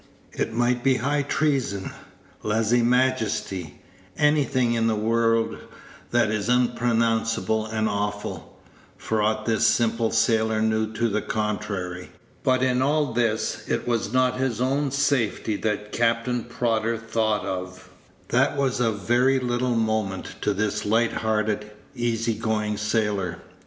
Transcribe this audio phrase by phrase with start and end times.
[0.33, 1.91] It might be high treason,
[2.41, 3.83] leze majesty
[4.17, 5.59] anything in the world
[6.09, 8.57] that is unpronounceable and awful
[8.97, 12.09] for aught this simple sailor knew to the contrary.
[12.41, 17.87] But in all this it was not his own safety that Captain Prodder thought of.
[18.29, 23.37] That was of very little moment to this light hearted, easy going sailor.